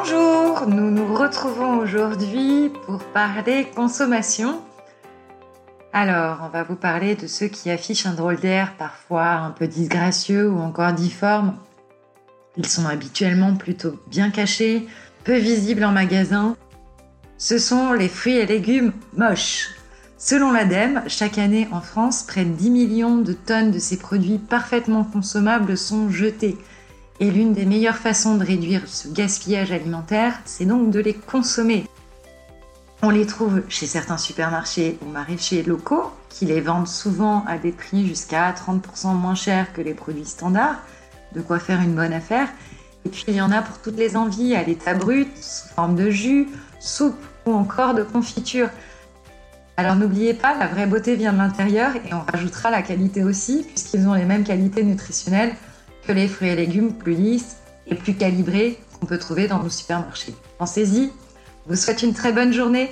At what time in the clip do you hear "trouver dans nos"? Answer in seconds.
59.18-59.70